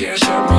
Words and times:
show 0.00 0.46
me 0.46 0.49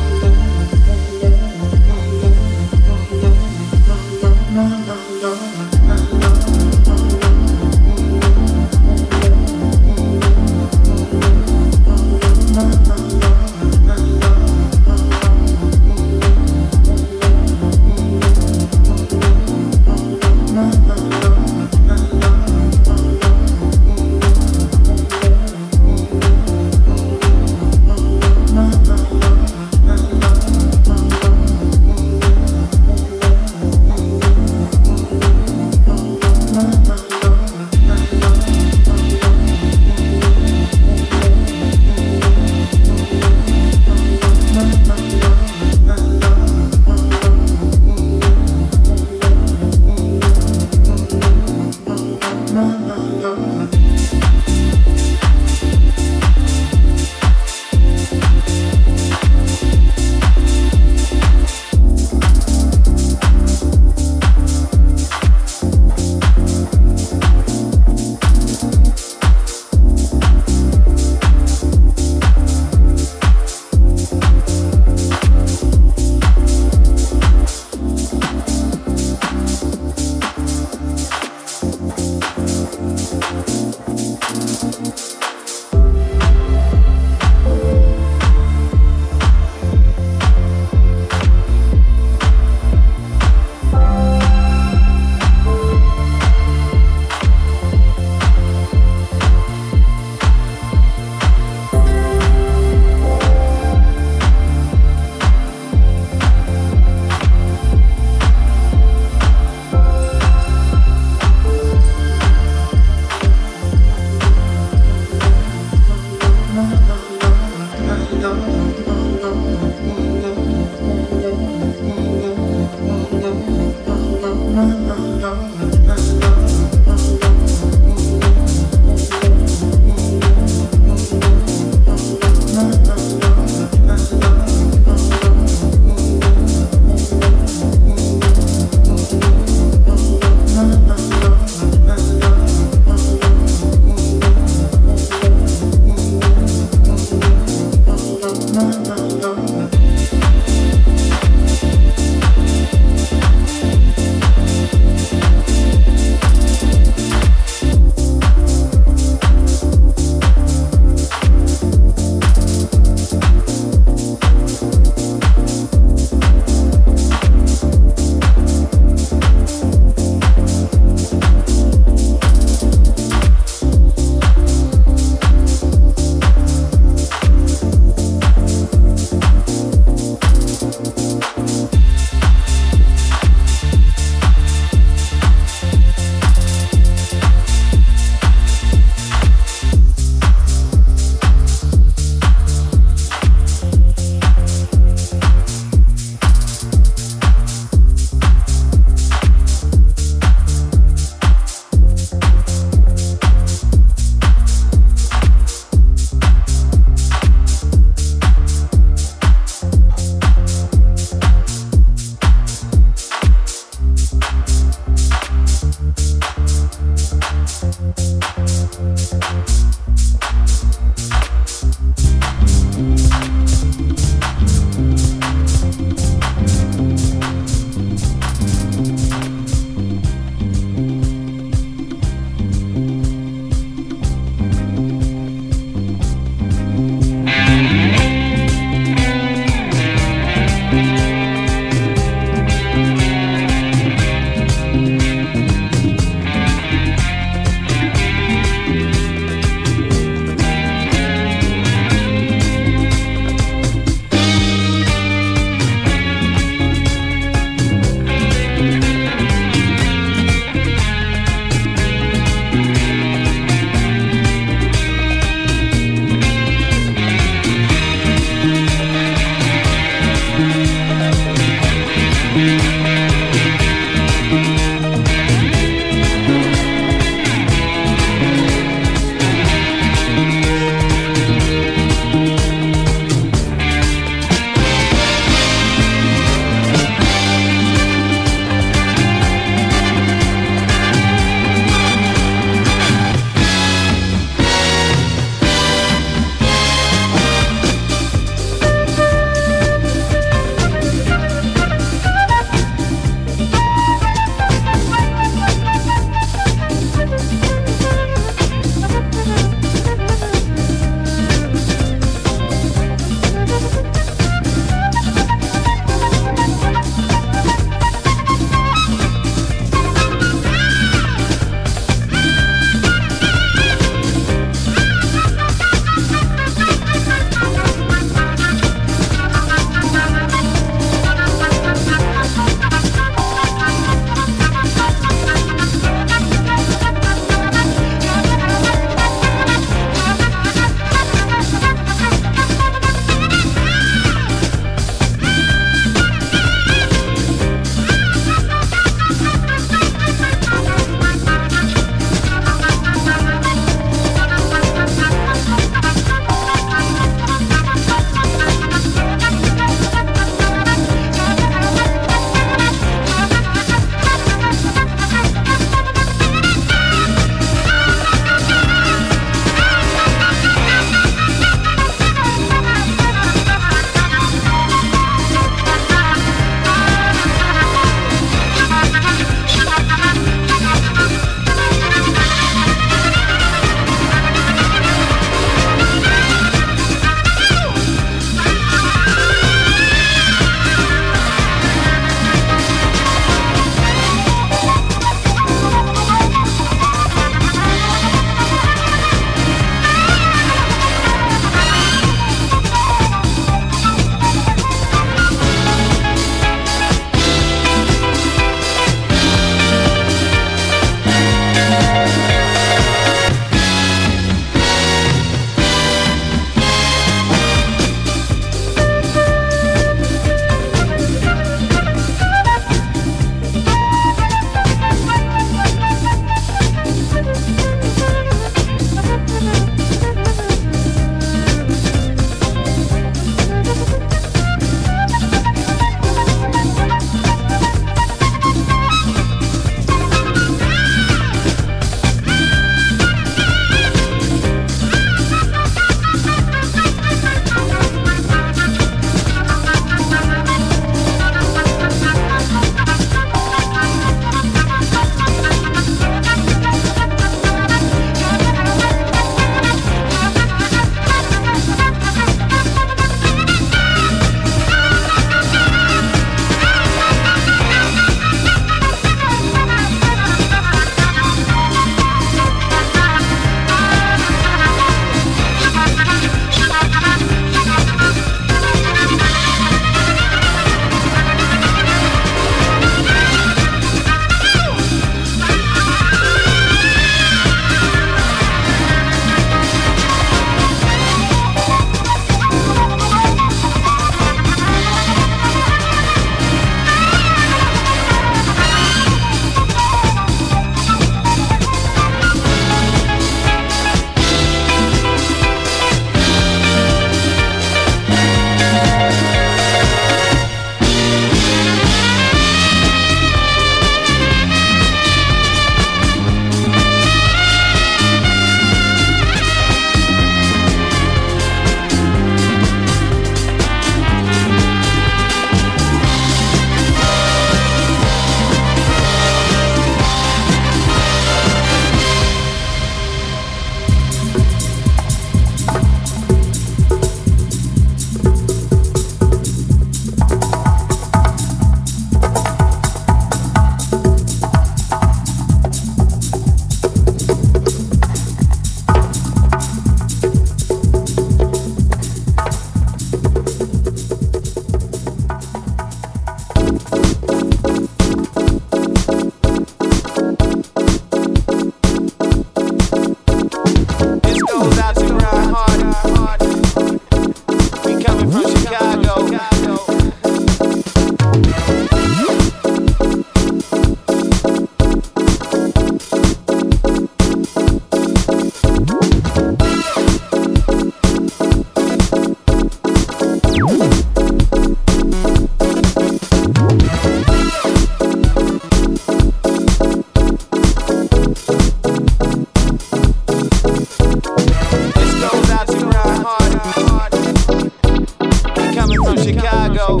from 599.08 599.24
Chicago. 599.24 600.00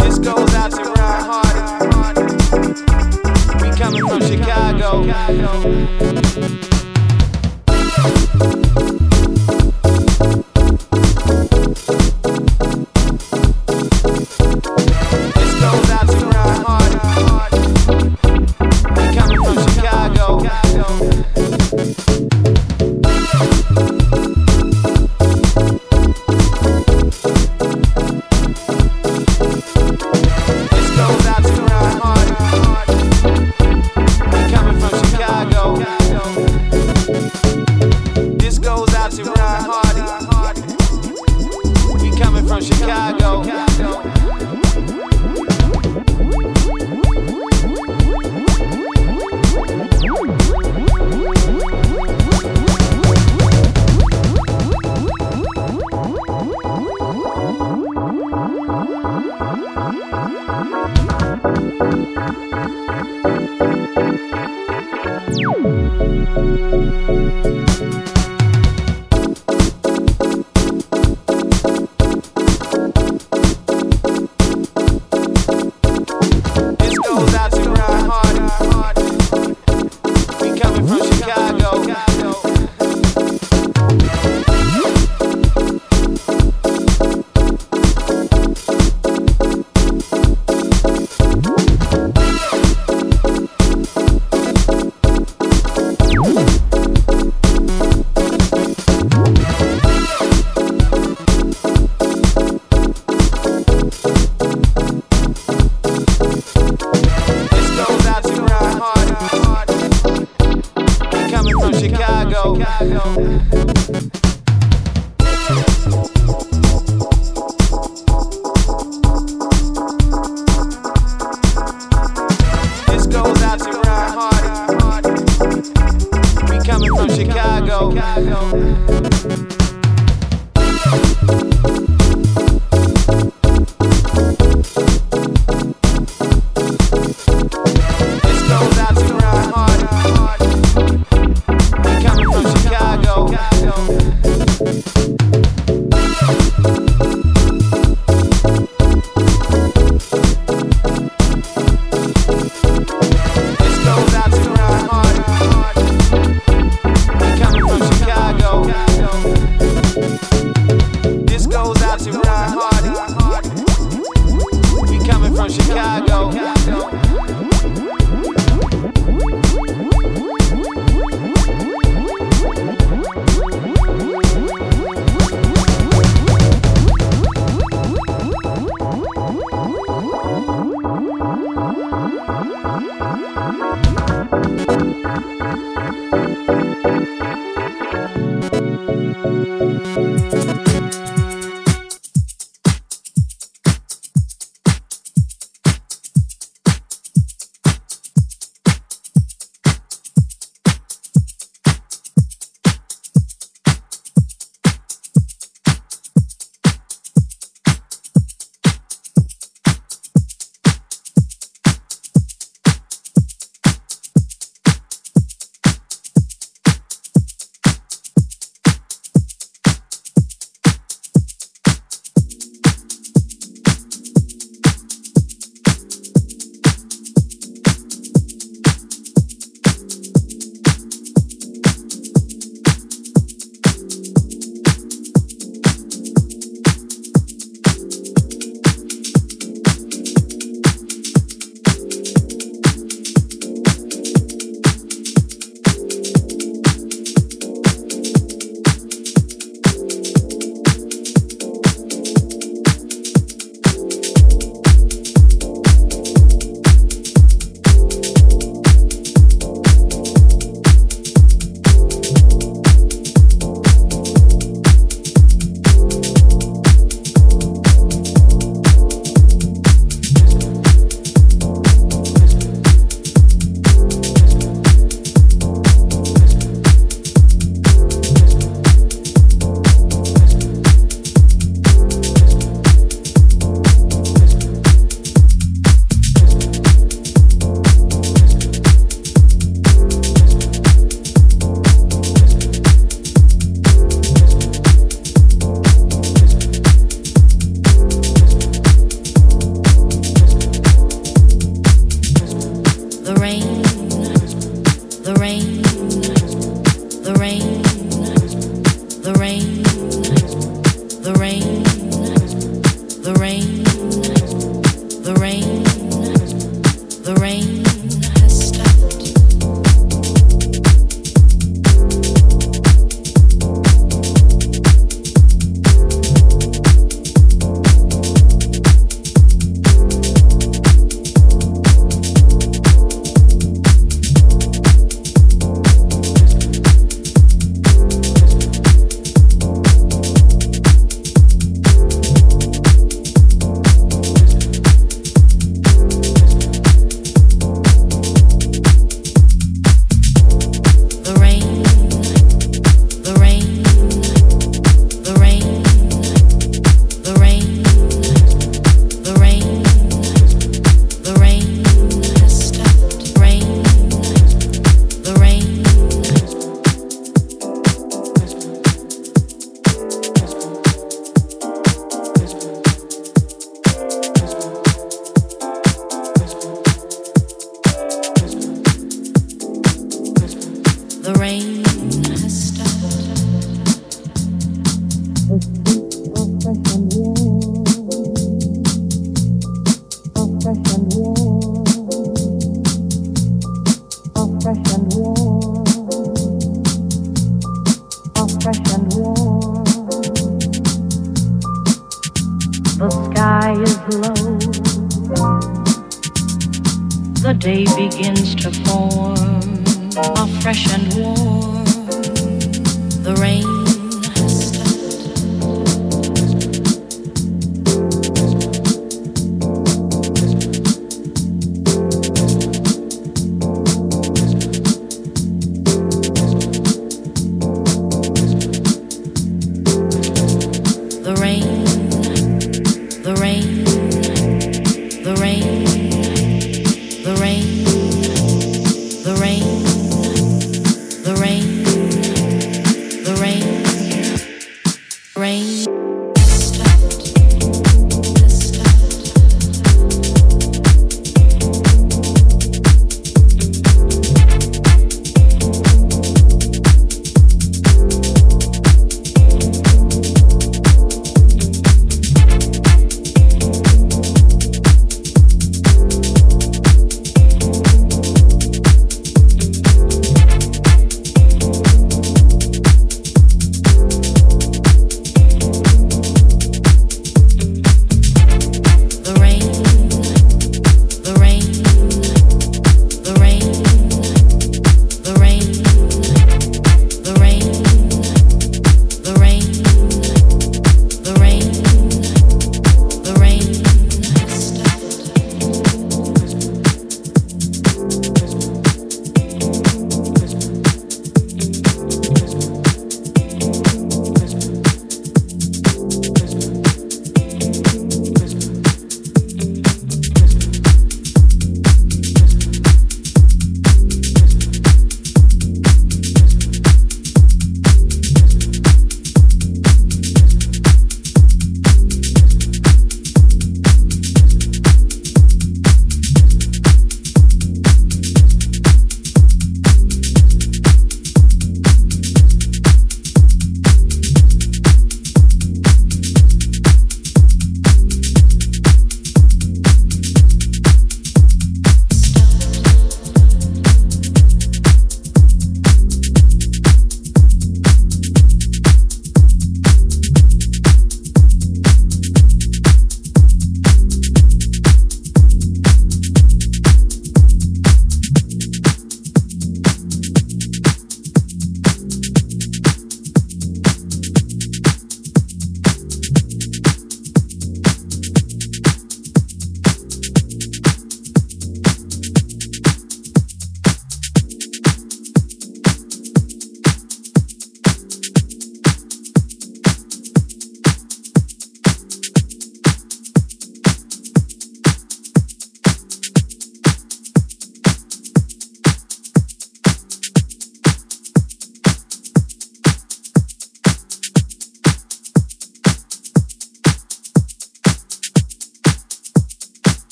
This 0.00 0.18
goes 0.18 0.54
out 0.54 0.70
to 0.72 0.82
Ron 0.82 1.24
Hardy. 1.24 2.26
We 3.62 3.70
coming 3.76 4.06
from 4.06 4.20
Chicago. 4.20 6.05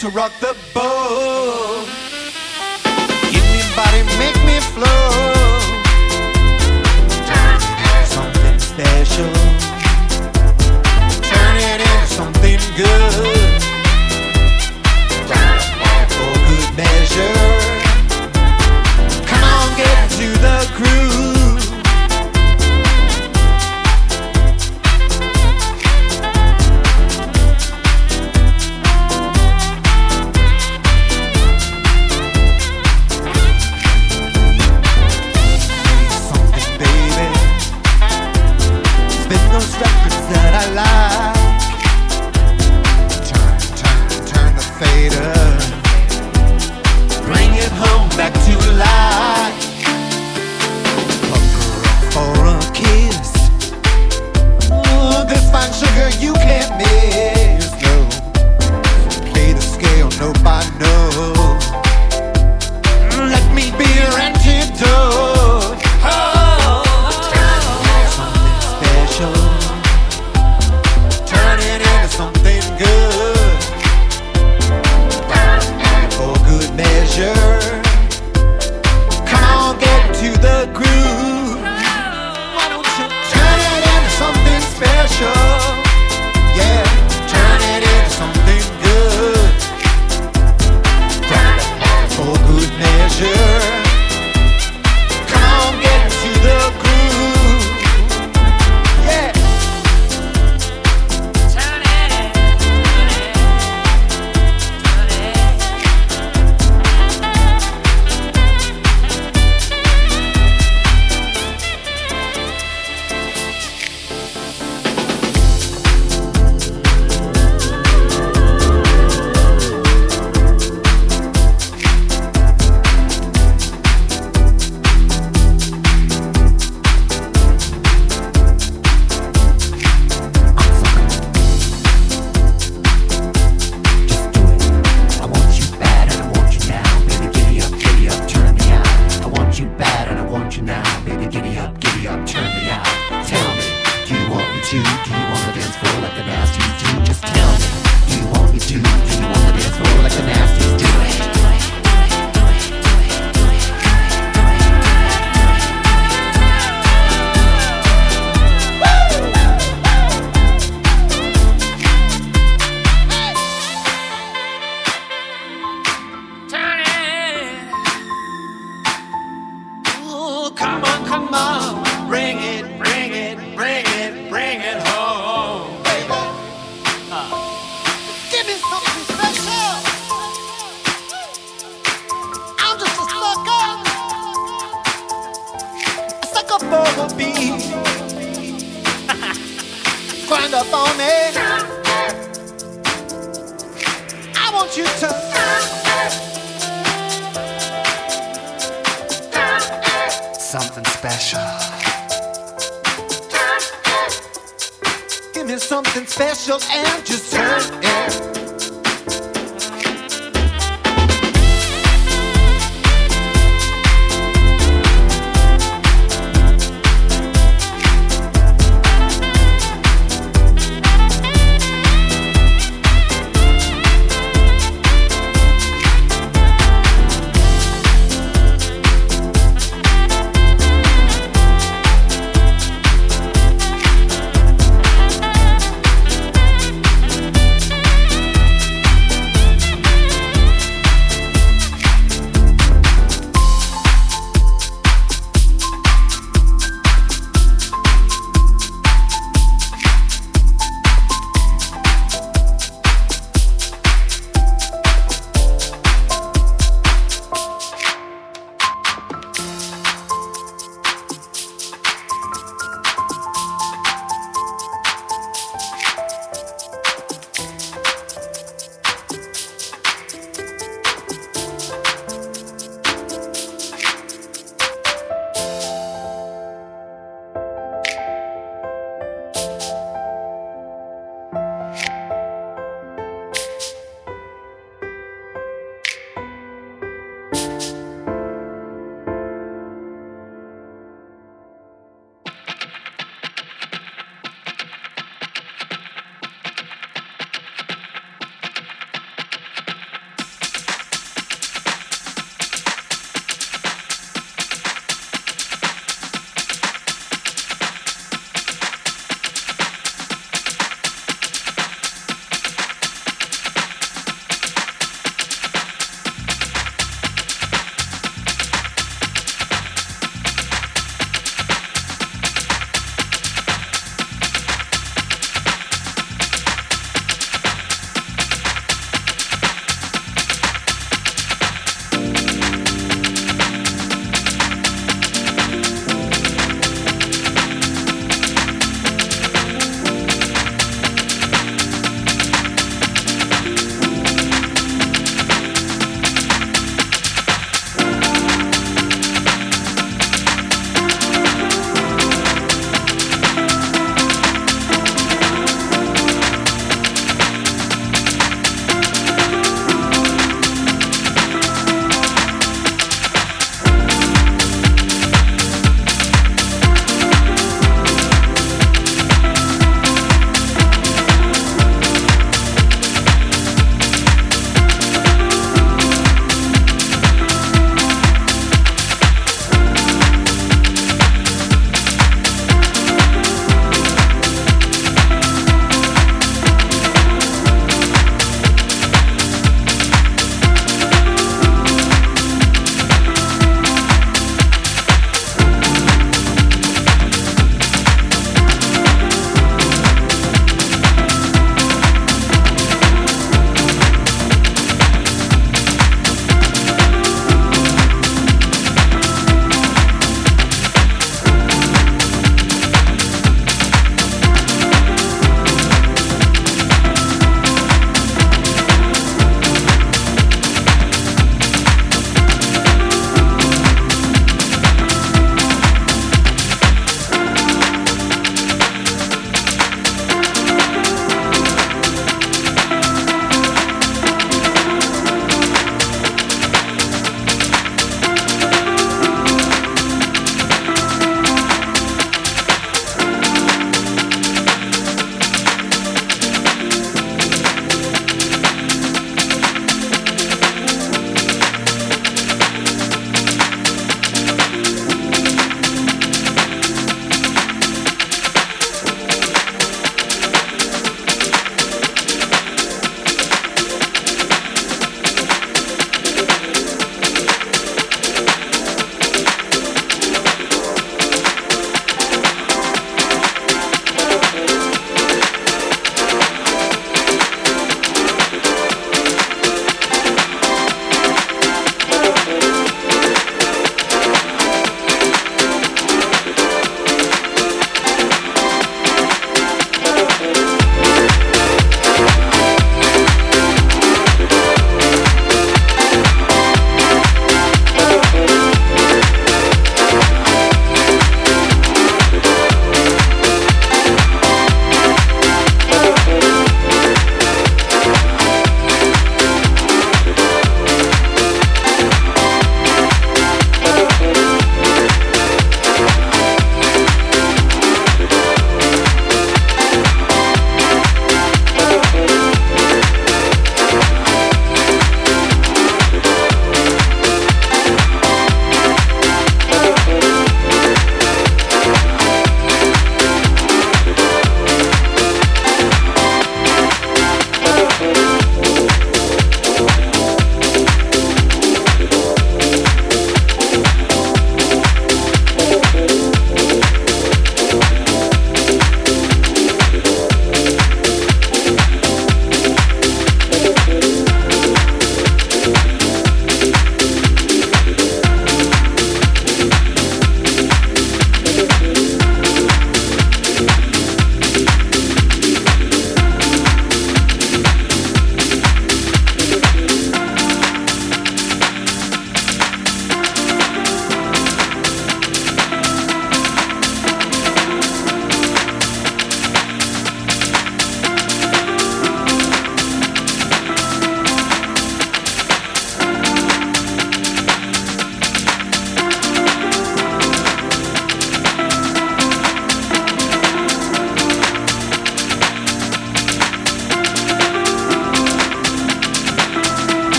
To 0.00 0.08
rock 0.08 0.32
the 0.40 0.49